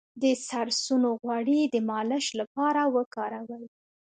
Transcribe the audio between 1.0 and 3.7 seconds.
غوړي د مالش لپاره وکاروئ